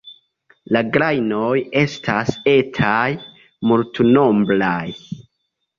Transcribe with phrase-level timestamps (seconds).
[0.75, 1.51] La grajnoj
[1.83, 2.97] estas etaj,
[3.73, 4.85] multnombraj.